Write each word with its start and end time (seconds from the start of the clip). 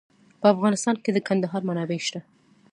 په 0.41 0.45
افغانستان 0.53 0.95
کې 1.03 1.11
د 1.13 1.17
کندهار 1.27 1.61
منابع 1.69 1.99
شته. 2.07 2.19